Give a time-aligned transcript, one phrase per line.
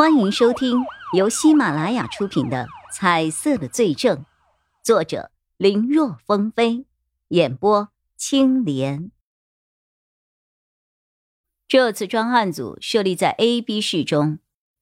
[0.00, 4.16] 欢迎收听由喜马拉雅出品的《彩色的罪证》，
[4.82, 6.86] 作者林若风飞，
[7.28, 9.10] 演播青莲。
[11.68, 14.38] 这次专案组设立在 A、B 市中，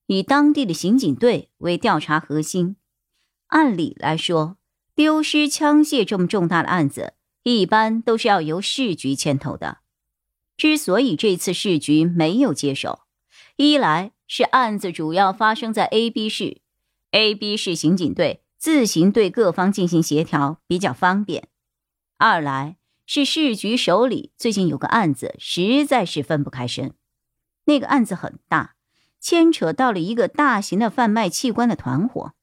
[0.06, 2.76] 以当地的刑警队为调查核心。
[3.48, 4.56] 按理来说，
[4.94, 9.78] 丢失枪械这么重大的案子，一般都是要由市局牵头的。
[10.56, 13.00] 之所以这次市局没有接手，
[13.58, 14.12] 一来。
[14.30, 16.60] 是案子主要发生在 A、B 市
[17.12, 21.48] ，A、B 市刑警队自行对各方进行协调比较方便。
[22.18, 22.76] 二来
[23.06, 26.92] 是市局手里最近有个案子，实在是分不开身。
[27.64, 28.74] 那个案子很大，
[29.18, 32.34] 牵扯到了一个大型的贩卖器官的团伙。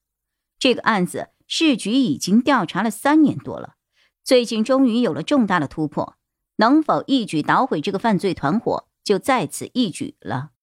[0.57, 3.75] 这个案子市局已经调查了三年多了，
[4.23, 6.15] 最近终于有了重大的突破，
[6.55, 10.53] 能否一举捣毁这个犯罪团伙，就在此一举了。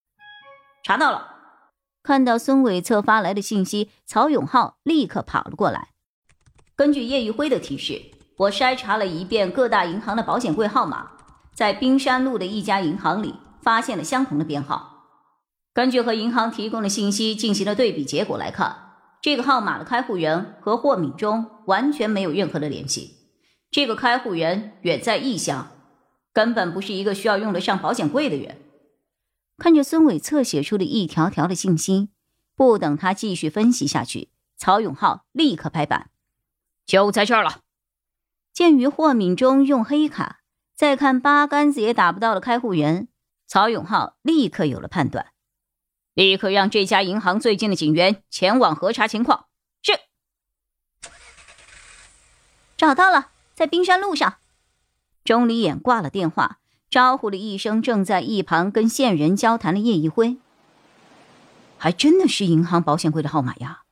[0.83, 1.29] 查到了，
[2.03, 5.91] 看到孙伟策发来的信息，曹永浩立刻跑了过来。
[6.75, 8.03] 根据叶玉辉的提示，
[8.39, 11.13] 我筛查了一遍各大银行的保险柜号码，
[11.55, 15.07] 在冰山路的一家银行里发现了相同的编号。
[15.73, 23.19] 根据和银行提供的信息进行了对比，结果来看，这个号码的开户人和霍敏忠完全没有任何的联系。
[23.71, 25.69] 这个开户人远在异乡，
[26.33, 28.59] 根本不是一个需要用得上保险柜的人。
[29.63, 32.09] 看着孙伟策写出的一条条的信息，
[32.57, 36.11] 不等他继续分析下去，曹永浩立刻拍板
[36.85, 37.61] ：“就在这儿了。”
[38.53, 40.41] 鉴于霍敏忠用黑卡，
[40.75, 43.07] 再看八竿子也打不到的开户人，
[43.47, 45.31] 曹永浩立刻有了判断：
[46.15, 49.47] 立刻让这家银行最近的警员前往核查情况。
[49.81, 49.93] 是。
[52.77, 54.39] 找到了，在冰山路上。
[55.23, 56.59] 钟离眼挂了电话。
[56.93, 60.37] 招呼了一声，正在一旁跟线人交谈的叶一辉，
[61.79, 63.85] 还真的是银行保险柜的号码呀！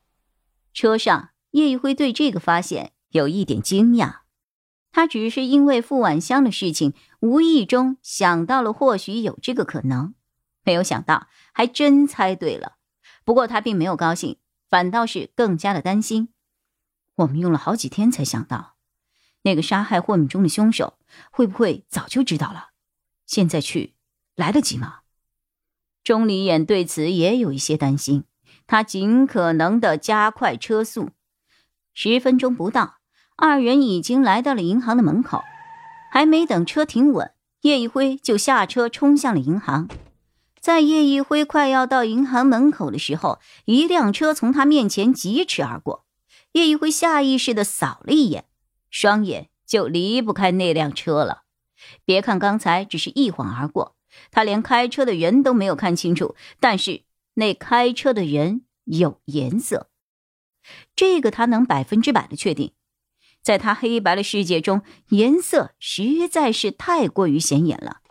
[0.71, 4.17] 车上，叶一辉对这个发现有一点惊讶，
[4.91, 10.13] 他只是因为付晚香的事情，无意中想到了或许有这个可能，
[10.63, 12.73] 没有想到还真猜对了。
[13.25, 14.37] 不过他并没有高兴，
[14.69, 16.29] 反倒是更加的担心。
[17.15, 18.75] 我们用了好几天才想到，
[19.41, 20.99] 那个杀害霍敏中的凶手
[21.31, 22.67] 会不会早就知道了？
[23.31, 23.93] 现在去
[24.35, 24.95] 来得及吗？
[26.03, 28.25] 钟离眼对此也有一些担心，
[28.67, 31.11] 他尽可能的加快车速。
[31.93, 32.95] 十分钟不到，
[33.37, 35.43] 二人已经来到了银行的门口，
[36.11, 37.31] 还没等车停稳，
[37.61, 39.87] 叶一辉就下车冲向了银行。
[40.59, 46.03] 在叶一辉快要到银行门口的时候，一辆车从他面前疾驰而过，
[46.51, 48.43] 叶一辉下意识的扫了一眼，
[48.89, 51.43] 双眼就离不开那辆车了。
[52.05, 53.95] 别看刚才只是一晃而过，
[54.31, 57.03] 他连开车的人都没有看清楚，但是
[57.35, 59.89] 那开车的人有颜色，
[60.95, 62.73] 这个他能百分之百的确定。
[63.41, 68.01] 在他黑白的世界中，颜色实在是太过于显眼了。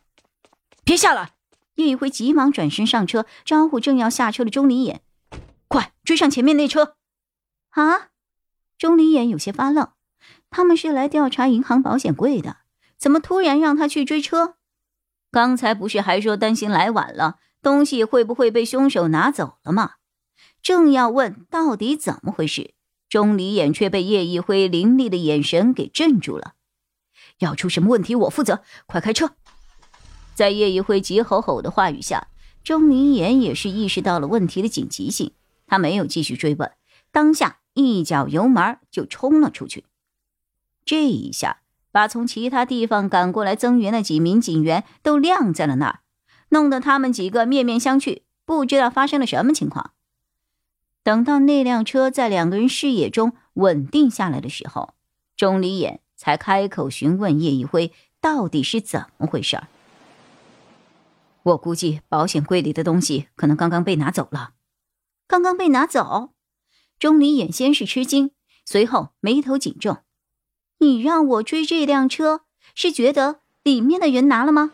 [0.82, 1.34] 别下来！
[1.76, 5.02] 叶一辉急忙转身上车，招呼正要下车的钟离眼
[5.69, 6.97] ：“快追上前面那车！”
[7.70, 8.08] 啊！
[8.76, 9.92] 钟离眼有些发愣，
[10.50, 12.56] 他们是来调查银行保险柜的。
[13.00, 14.56] 怎么突然让他去追车？
[15.31, 19.93] 刚才不是还说担心来晚了，东西会不会被凶手拿走了吗？
[20.61, 22.75] 正要问到底怎么回事，
[23.09, 26.53] 钟离眼却被叶一辉凌厉的眼神给镇住了。
[27.38, 29.31] 要出什么问题我负责，快开车！
[30.34, 32.28] 在叶一辉急吼吼的话语下，
[32.62, 35.32] 钟离眼也是意识到了问题的紧急性，
[35.67, 36.71] 他没有继续追问，
[37.11, 39.87] 当下一脚油门就冲了出去。
[40.84, 41.59] 这一下。
[41.93, 46.01] 把从其他地方赶过来增援的几名警员都晾在了那儿，
[46.51, 49.93] 弄得他们几个面面相觑，不知道发生了什么情况。
[51.03, 54.95] 等到那辆车在两个人视野中稳定下来的时候，
[55.37, 59.62] 钟离眼才开口询问叶一辉到底是怎么回事。
[61.43, 64.53] 我估计保险柜里的东西可能刚刚被拿走了。
[65.27, 66.35] 刚刚被拿走？
[66.99, 68.32] 钟离眼先是吃惊，
[68.67, 69.99] 随后眉头紧皱。
[70.81, 72.41] 你让我追这辆车，
[72.75, 74.73] 是觉得里面的人拿了吗？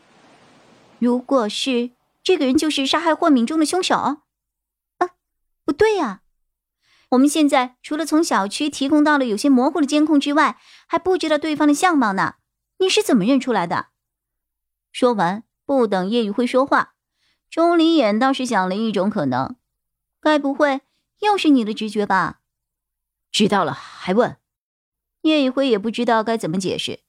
[1.01, 1.91] 如果是
[2.23, 3.97] 这个人，就是杀害霍敏中的凶手。
[3.97, 4.21] 啊，
[5.65, 6.23] 不对呀！
[7.11, 12.35] 我们现在除了从小区提供到了有些模糊的监控之外，还不知道对方的相貌呢。
[12.79, 13.89] 你是怎么认出来的？
[14.93, 16.95] 说完，不等叶宇辉说话，
[17.51, 19.57] 钟离眼倒是想了一种可能：
[20.21, 20.83] 该不会
[21.19, 22.41] 又是你的直觉吧？
[23.33, 24.37] 知道了还问？
[25.27, 27.01] 叶一辉也不知道该怎么解释。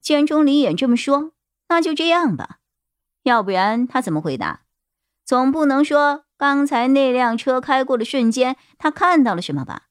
[0.00, 1.32] 既然钟离眼这么说，
[1.68, 2.58] 那就这样吧。
[3.24, 4.62] 要不然他怎么回答？
[5.24, 9.84] 总不能说刚才那辆车开过的瞬间，他看到了什么吧？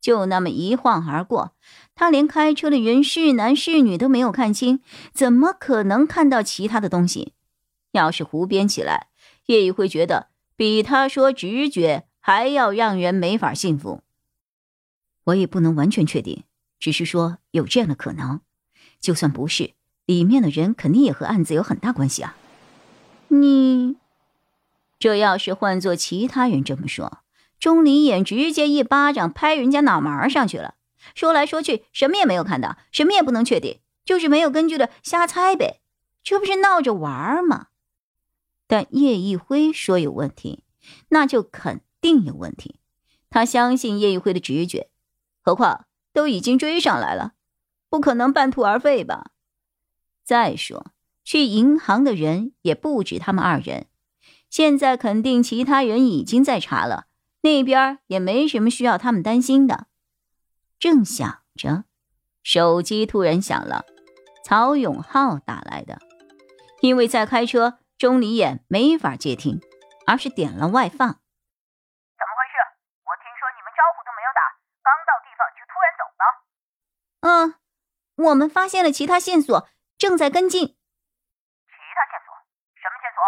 [0.00, 1.54] 就那么一晃而过，
[1.94, 4.80] 他连开车的人是男是女都没有看清，
[5.14, 7.34] 怎么可能看到其他的东西？
[7.92, 9.06] 要是胡编起来，
[9.46, 14.02] 叶一辉觉得比他说直觉还要让人没法信服。
[15.26, 16.42] 我也不能完全确定，
[16.82, 18.40] 只是说有这样的可能。
[19.00, 19.74] 就算不是，
[20.04, 22.36] 里面的人肯定也和案子有很大关系啊。
[23.28, 23.94] 你，
[24.98, 27.20] 这要是换做其他人这么说。
[27.60, 30.74] 钟离眼直接一巴掌拍人家脑门上去了，
[31.14, 35.80] 说来说去什么也没有看到，什么也不能确定，就是没有根据的瞎猜呗，
[36.24, 37.68] 这不是闹着玩吗？
[38.66, 40.64] 但叶一辉说有问题，
[41.10, 42.80] 那就肯定有问题。
[43.30, 44.88] 他相信叶一辉的直觉，
[45.40, 47.32] 何况都已经追上来了，
[47.88, 49.30] 不可能半途而废吧？
[50.24, 50.92] 再说
[51.24, 53.86] 去银行的人也不止他们二人，
[54.48, 57.06] 现在肯定其他人已经在查了。
[57.40, 59.86] 那边也没什么需要他们担心的。
[60.78, 61.84] 正想着，
[62.44, 63.84] 手机突然响了，
[64.44, 65.98] 曹永浩打来的。
[66.80, 69.60] 因为在开车，钟离眼没法接听，
[70.06, 70.98] 而是点了外放。
[70.98, 72.58] 怎么回事？
[73.02, 74.42] 我听说你们招呼都没有打，
[74.82, 76.22] 刚到地方就突然走了。
[77.22, 77.54] 嗯，
[78.22, 80.60] 我们发现了其他线索，正在跟进。
[80.60, 80.74] 其
[81.94, 82.34] 他线索？
[82.74, 83.20] 什么线索？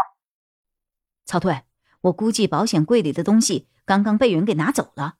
[1.24, 1.64] 曹队，
[2.02, 3.68] 我估计保险柜里的东西。
[3.86, 5.16] 刚刚被人给拿走了。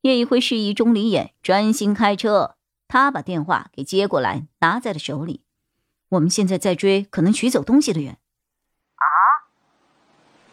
[0.00, 2.56] 叶一辉示意钟离眼专心开车，
[2.88, 5.44] 他把电话给接过来，拿在了手里。
[6.08, 8.14] 我们现在在追可能取走东西的人。
[8.94, 9.06] 啊！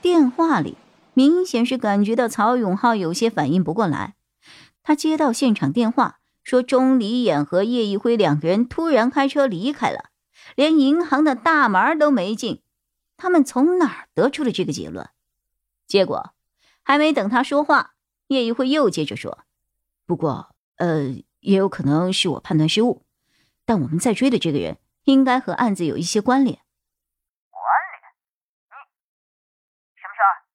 [0.02, 0.78] 电话里
[1.16, 4.16] 明显是感觉到曹永浩有些反应不过来。
[4.84, 10.12] 他接到现场电话，说钟离眼和叶一辉两个人突然开车离开了，
[10.56, 12.64] 连银行的大门都没进。
[13.18, 15.10] 他们从哪儿得出了这个结论？
[15.86, 16.32] 结果。
[16.88, 17.96] 还没等他说话，
[18.28, 19.40] 叶一辉又接着说
[20.06, 23.08] ：“不过，呃，也有可能是我判断失误，
[23.66, 26.60] 但我们在追的这个人应该和案子有一些关联。”
[27.50, 28.14] 关联？
[29.90, 30.46] 你什么事儿？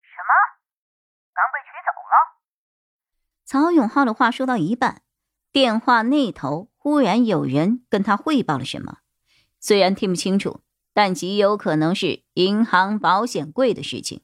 [0.00, 0.32] 什么？
[1.34, 2.37] 刚被取走了？
[3.48, 5.00] 曹永浩的话说到一半，
[5.52, 8.98] 电话那头忽然有人跟他汇报了什么，
[9.58, 10.60] 虽然听不清楚，
[10.92, 14.20] 但极有可能是银行保险柜的事情。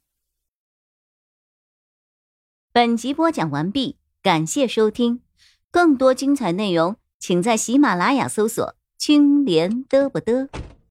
[2.70, 5.22] 本集播讲完毕，感谢收听，
[5.70, 10.50] 更多精彩内容，请在喜马拉雅搜索“青莲嘚不嘚”。